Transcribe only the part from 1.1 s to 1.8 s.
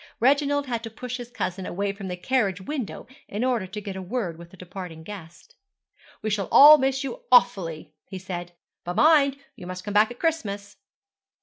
his cousin